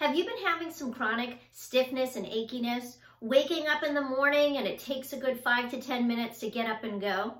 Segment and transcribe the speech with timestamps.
[0.00, 2.96] Have you been having some chronic stiffness and achiness?
[3.20, 6.48] Waking up in the morning and it takes a good five to 10 minutes to
[6.48, 7.34] get up and go?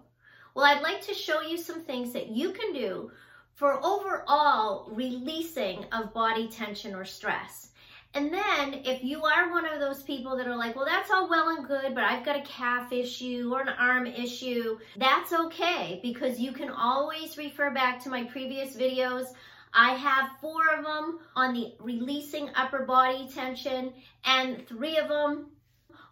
[0.54, 3.12] Well, I'd like to show you some things that you can do
[3.54, 7.70] for overall releasing of body tension or stress.
[8.12, 11.31] And then if you are one of those people that are like, well, that's all
[11.31, 15.99] well and good, but I've got a calf issue or an arm issue, that's okay
[16.02, 19.29] because you can always refer back to my previous videos
[19.73, 23.92] I have four of them on the releasing upper body tension
[24.24, 25.46] and three of them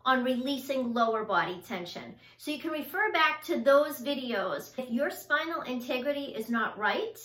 [0.04, 2.14] on releasing lower body tension.
[2.38, 4.70] So you can refer back to those videos.
[4.78, 7.18] If your spinal integrity is not right,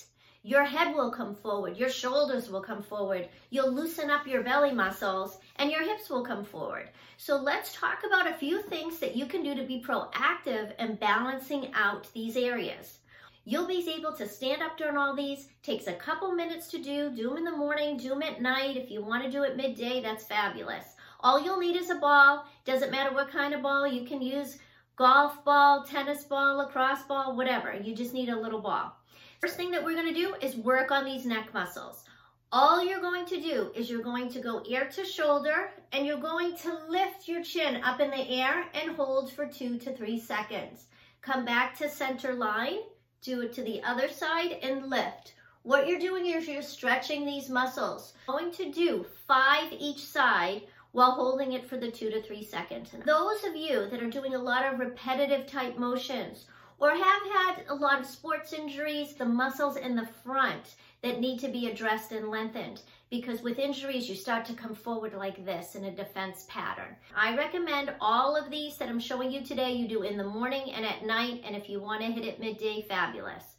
[0.45, 4.73] your head will come forward, your shoulders will come forward, you'll loosen up your belly
[4.73, 6.89] muscles, and your hips will come forward.
[7.15, 10.95] So let's talk about a few things that you can do to be proactive in
[10.95, 12.99] balancing out these areas.
[13.45, 15.49] You'll be able to stand up during all these.
[15.63, 17.09] Takes a couple minutes to do.
[17.09, 18.77] Do them in the morning, do them at night.
[18.77, 20.95] If you want to do it midday, that's fabulous.
[21.19, 22.45] All you'll need is a ball.
[22.63, 23.85] Doesn't matter what kind of ball.
[23.85, 24.59] You can use
[24.95, 27.73] golf ball, tennis ball, lacrosse ball, whatever.
[27.73, 28.95] You just need a little ball.
[29.41, 32.05] First thing that we're going to do is work on these neck muscles.
[32.53, 36.19] All you're going to do is you're going to go ear to shoulder and you're
[36.19, 40.19] going to lift your chin up in the air and hold for two to three
[40.19, 40.85] seconds.
[41.21, 42.79] Come back to center line
[43.23, 45.33] do it to the other side and lift.
[45.63, 48.13] What you're doing is you're stretching these muscles.
[48.27, 52.43] I'm Going to do five each side while holding it for the two to three
[52.43, 52.93] seconds.
[52.93, 56.45] And those of you that are doing a lot of repetitive type motions
[56.79, 61.39] or have had a lot of sports injuries, the muscles in the front that need
[61.39, 62.81] to be addressed and lengthened
[63.13, 66.95] because with injuries, you start to come forward like this in a defense pattern.
[67.15, 70.71] I recommend all of these that I'm showing you today, you do in the morning
[70.71, 73.52] and at night, and if you wanna hit it midday, fabulous.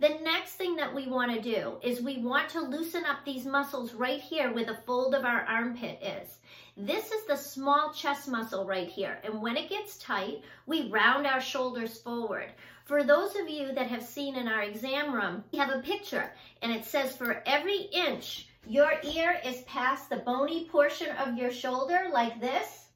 [0.00, 3.94] The next thing that we wanna do is we want to loosen up these muscles
[3.94, 6.38] right here where the fold of our armpit is.
[6.76, 9.20] This is the small chest muscle right here.
[9.22, 12.52] And when it gets tight, we round our shoulders forward.
[12.84, 16.32] For those of you that have seen in our exam room, we have a picture
[16.60, 21.52] and it says for every inch your ear is past the bony portion of your
[21.52, 22.88] shoulder like this,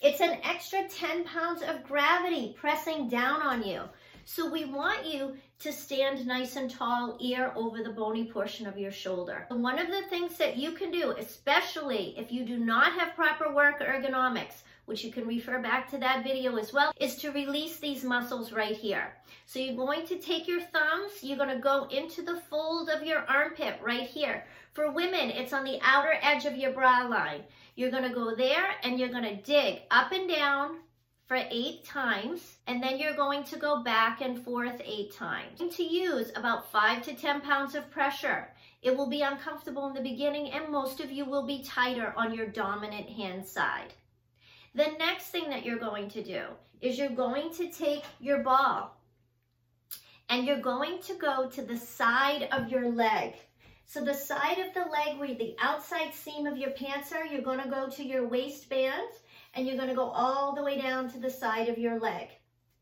[0.00, 3.82] it's an extra 10 pounds of gravity pressing down on you.
[4.28, 8.76] So we want you to stand nice and tall, ear over the bony portion of
[8.76, 9.46] your shoulder.
[9.50, 13.54] One of the things that you can do, especially if you do not have proper
[13.54, 17.78] work ergonomics, which you can refer back to that video as well, is to release
[17.78, 19.14] these muscles right here.
[19.46, 23.20] So you're going to take your thumbs, you're gonna go into the fold of your
[23.28, 24.44] armpit right here.
[24.72, 27.44] For women, it's on the outer edge of your bra line.
[27.76, 30.78] You're gonna go there and you're gonna dig up and down,
[31.26, 35.60] for eight times, and then you're going to go back and forth eight times.
[35.76, 38.48] to use about five to 10 pounds of pressure.
[38.80, 42.32] It will be uncomfortable in the beginning and most of you will be tighter on
[42.32, 43.92] your dominant hand side.
[44.76, 46.44] The next thing that you're going to do
[46.80, 48.96] is you're going to take your ball
[50.28, 53.34] and you're going to go to the side of your leg.
[53.86, 57.42] So the side of the leg where the outside seam of your pants are, you're
[57.42, 59.08] going to go to your waistband
[59.56, 62.28] and you're to go all the way down to the side of your leg.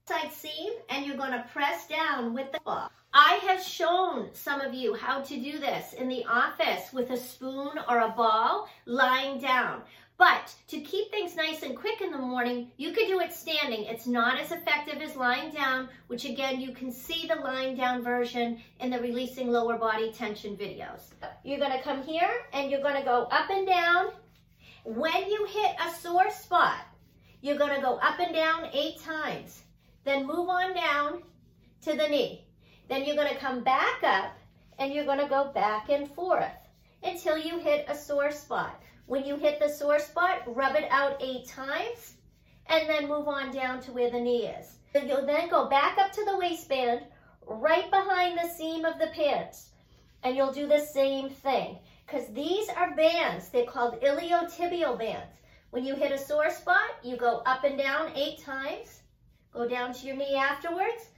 [0.09, 2.91] Side seam, and you're to press down with the ball.
[3.15, 7.17] I have shown some of you how to do this in the office with a
[7.17, 9.83] spoon or a ball lying down.
[10.17, 13.85] But to keep things nice and quick in the morning, you could do it standing.
[13.85, 18.03] It's not as effective as lying down, which again, you can see the lying down
[18.03, 21.13] version in the releasing lower body tension videos.
[21.45, 24.13] You're gonna come here and you're gonna go up and down
[24.85, 26.85] when you hit a sore spot,
[27.41, 29.63] you're to go up and down eight times.
[30.05, 31.23] Then move on down
[31.83, 32.47] to the knee.
[32.89, 34.37] Then you're to come back up
[34.79, 36.53] and you're to go back and forth
[37.03, 38.79] until you hit a sore spot.
[39.07, 42.15] When you hit the sore spot, rub it out eight times
[42.67, 44.77] and then move on down to where the knee is.
[44.95, 47.01] You'll then go back up to the waistband,
[47.47, 49.71] right behind the seam of the pants,
[50.23, 53.49] and you'll do the same thing because these are bands.
[53.49, 55.33] They're called iliotibial bands.
[55.71, 59.01] When you hit a sore spot, you go up and down eight times,
[59.53, 61.09] go down to your knee afterwards,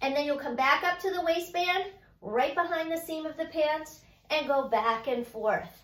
[0.00, 1.84] and then you'll come back up to the waistband,
[2.22, 4.00] right behind the seam of the pants,
[4.30, 5.82] and go back and forth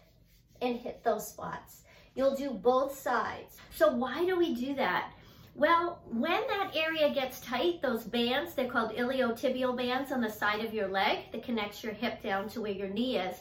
[0.62, 1.82] and hit those spots.
[2.14, 3.56] You'll do both sides.
[3.74, 5.12] So why do we do that?
[5.56, 10.64] Well, when that area gets tight, those bands, they're called iliotibial bands on the side
[10.64, 13.36] of your leg that connects your hip down to where your knee is,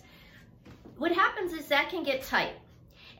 [1.03, 2.53] what happens is that can get tight.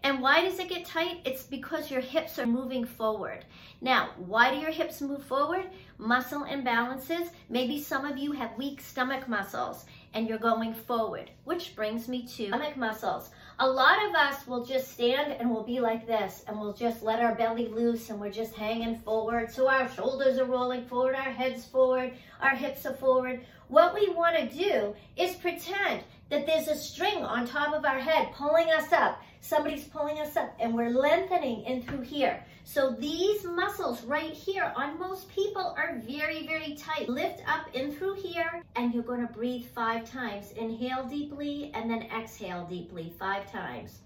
[0.04, 1.22] And why does it get tight?
[1.24, 3.46] It's because your hips are moving forward.
[3.80, 5.66] Now, why do your hips move forward?
[5.98, 7.30] Muscle imbalances.
[7.50, 12.28] Maybe some of you have weak stomach muscles and you're going forward, which brings me
[12.28, 13.30] to stomach muscles.
[13.60, 17.02] A lot of us will just stand and we'll be like this and we'll just
[17.02, 19.52] let our belly loose and we're just hanging forward.
[19.52, 22.12] So our shoulders are rolling forward, our head's forward,
[22.42, 23.46] our hips are forward.
[23.70, 28.00] What we want to do is pretend that there's a string on top of our
[28.00, 29.22] head pulling us up.
[29.44, 32.46] Somebody's pulling us up and we're lengthening in through here.
[32.64, 37.10] So these muscles right here on most people are very, very tight.
[37.10, 40.52] Lift up in through here and you're going to breathe five times.
[40.54, 44.00] Inhale deeply and then exhale deeply five times.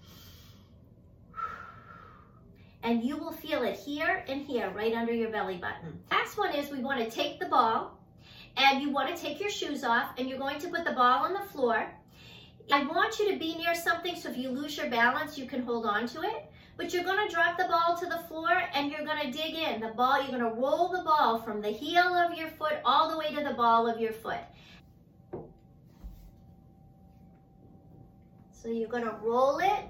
[2.82, 6.00] And you will feel it here and here right under your belly button.
[6.10, 7.96] Next one is we want to take the ball
[8.56, 11.24] and you want to take your shoes off and you're going to put the ball
[11.24, 11.88] on the floor.
[12.70, 15.62] I want you to be near something so if you lose your balance, you can
[15.62, 16.50] hold on to it.
[16.76, 19.54] But you're going to drop the ball to the floor and you're going to dig
[19.54, 19.80] in.
[19.80, 23.10] The ball, you're going to roll the ball from the heel of your foot all
[23.10, 24.38] the way to the ball of your foot.
[28.52, 29.84] So you're going to roll it.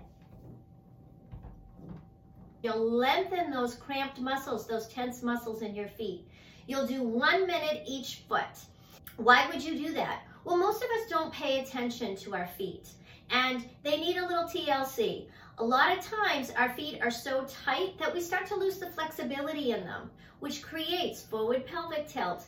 [2.63, 6.27] You'll lengthen those cramped muscles, those tense muscles in your feet.
[6.67, 8.45] You'll do one minute each foot.
[9.17, 10.23] Why would you do that?
[10.45, 12.89] Well, most of us don't pay attention to our feet
[13.31, 15.27] and they need a little TLC.
[15.59, 18.91] A lot of times our feet are so tight that we start to lose the
[18.91, 22.47] flexibility in them, which creates forward pelvic tilt,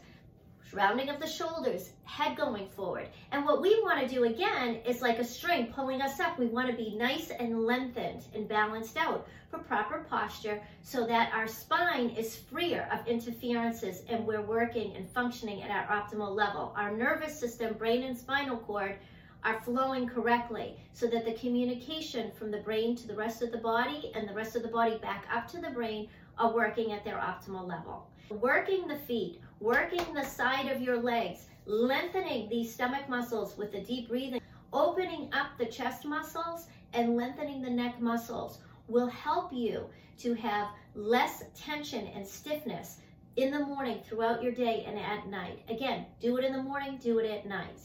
[0.72, 3.08] rounding of the shoulders, head going forward.
[3.32, 6.38] And what we want to do again is like a string pulling us up.
[6.38, 11.32] We want to be nice and lengthened and balanced out for proper posture so that
[11.34, 16.72] our spine is freer of interferences and we're working and functioning at our optimal level.
[16.76, 18.96] Our nervous system, brain and spinal cord
[19.43, 23.58] are flowing correctly so that the communication from the brain to the rest of the
[23.58, 26.08] body and the rest of the body back up to the brain
[26.38, 28.09] are working at their optimal level.
[28.31, 33.81] Working the feet, working the side of your legs, lengthening these stomach muscles with the
[33.81, 34.41] deep breathing,
[34.73, 39.87] opening up the chest muscles and lengthening the neck muscles will help you
[40.19, 42.99] to have less tension and stiffness
[43.37, 45.62] in the morning, throughout your day, and at night.
[45.69, 47.81] Again, do it in the morning, do it at night.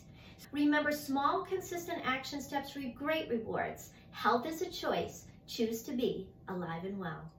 [0.51, 3.91] Remember, small, consistent action steps reap great rewards.
[4.11, 5.25] Health is a choice.
[5.47, 7.29] Choose to be alive and well.